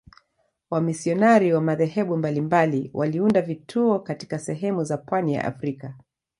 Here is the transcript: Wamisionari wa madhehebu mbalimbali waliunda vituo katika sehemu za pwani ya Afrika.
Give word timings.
Wamisionari 0.71 1.53
wa 1.53 1.61
madhehebu 1.61 2.17
mbalimbali 2.17 2.91
waliunda 2.93 3.41
vituo 3.41 3.99
katika 3.99 4.39
sehemu 4.39 4.83
za 4.83 4.97
pwani 4.97 5.33
ya 5.33 5.45
Afrika. 5.45 5.93